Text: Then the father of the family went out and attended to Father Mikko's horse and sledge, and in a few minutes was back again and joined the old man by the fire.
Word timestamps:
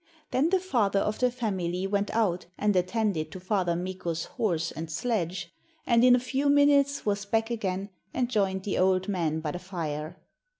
Then 0.31 0.49
the 0.49 0.59
father 0.59 0.97
of 0.97 1.19
the 1.19 1.29
family 1.29 1.85
went 1.85 2.09
out 2.15 2.47
and 2.57 2.75
attended 2.75 3.31
to 3.33 3.39
Father 3.39 3.75
Mikko's 3.75 4.23
horse 4.25 4.71
and 4.71 4.89
sledge, 4.89 5.53
and 5.85 6.03
in 6.03 6.15
a 6.15 6.19
few 6.19 6.49
minutes 6.49 7.05
was 7.05 7.23
back 7.23 7.51
again 7.51 7.91
and 8.11 8.27
joined 8.27 8.63
the 8.63 8.79
old 8.79 9.07
man 9.07 9.41
by 9.41 9.51
the 9.51 9.59
fire. 9.59 10.17